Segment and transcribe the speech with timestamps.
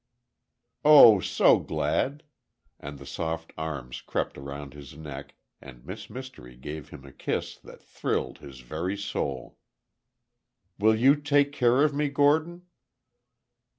[0.83, 2.23] "Oh, so glad!"
[2.79, 7.55] and the soft arms crept round his neck and Miss Mystery gave him a kiss
[7.59, 9.59] that thrilled his very soul.
[10.79, 12.65] "Will you take care of me, Gordon?"